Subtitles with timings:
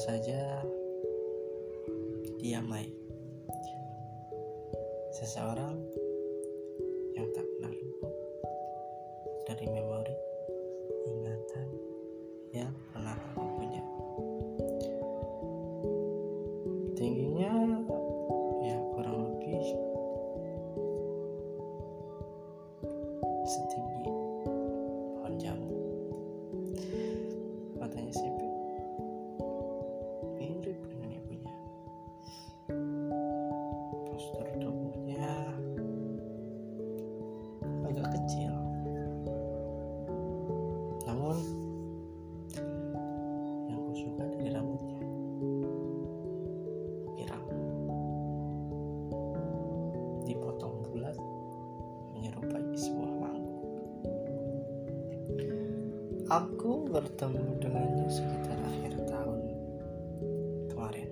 [0.00, 0.64] saja
[2.40, 2.88] dia Mai.
[5.12, 5.76] Seseorang
[7.12, 8.14] yang tak pernah luput
[56.30, 59.40] Aku bertemu dengannya sekitar akhir tahun
[60.70, 61.10] kemarin.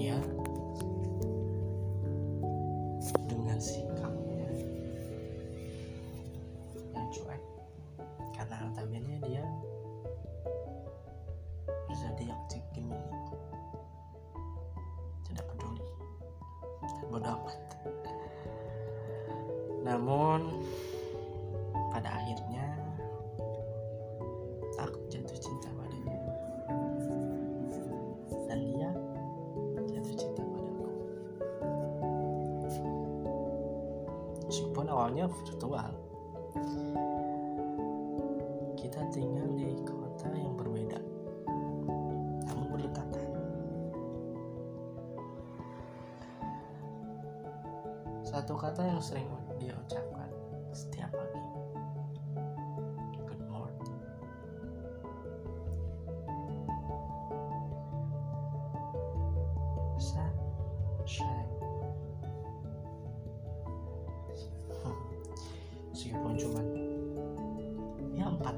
[0.00, 0.16] Ya,
[3.28, 4.48] dengan sikapnya
[6.96, 7.42] yang cuek,
[8.32, 9.44] karena notabene dia
[11.92, 12.40] berzodiak
[12.72, 13.12] Gemini,
[15.28, 15.84] tidak peduli,
[16.80, 17.60] dan bodoh amat.
[19.84, 20.64] Namun
[22.02, 22.66] pada akhirnya
[24.74, 26.18] aku jatuh cinta padanya
[28.50, 28.90] dan dia
[29.86, 30.86] jatuh cinta padaku.
[34.50, 35.94] Meskipun awalnya virtual
[38.74, 40.98] kita tinggal di kota yang berbeda
[42.50, 43.30] namun berdekatan.
[48.26, 49.30] Satu kata yang sering
[49.62, 50.26] dia ucapkan
[50.74, 51.31] setiap pagi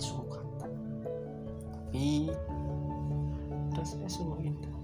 [0.00, 0.66] suku kata
[1.68, 2.30] tapi
[3.74, 4.76] rasanya sungguh indah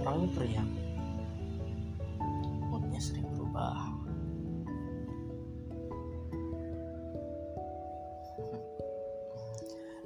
[0.00, 0.70] orangnya periang
[2.70, 3.76] moodnya sering berubah.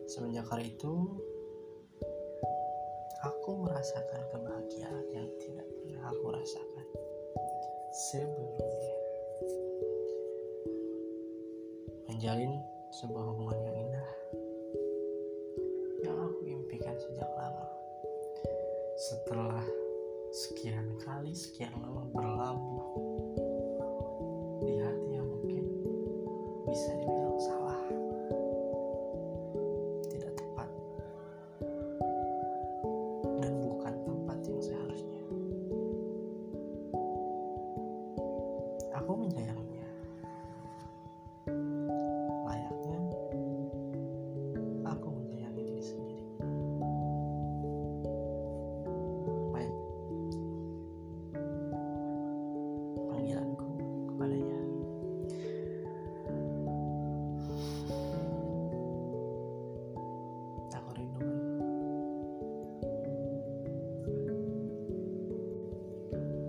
[0.09, 0.93] Semenjak hari itu
[3.25, 6.87] aku merasakan kebahagiaan yang tidak pernah aku rasakan
[7.93, 8.64] sebelumnya
[12.25, 12.57] menjalin
[12.89, 14.09] sebuah hubungan yang indah
[16.09, 17.69] yang aku impikan sejak lama.
[18.97, 19.61] Setelah
[20.33, 22.04] sekian kali sekian lama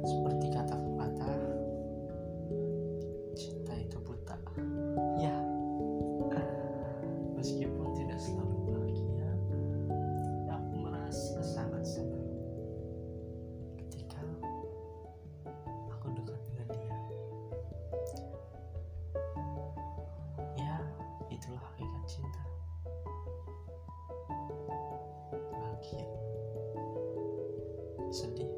[0.05, 1.41] Seperti kata pepatah,
[3.33, 4.37] cinta itu buta.
[5.17, 5.33] Ya,
[6.29, 6.49] eh,
[7.33, 9.29] meskipun tidak selalu bahagia,
[10.45, 12.29] aku merasa sangat senang
[13.81, 14.21] ketika
[15.89, 16.97] aku dekat dengan dia.
[20.53, 20.77] Ya,
[21.33, 22.43] itulah hakikat cinta.
[25.49, 26.07] bahagia
[28.13, 28.54] sedih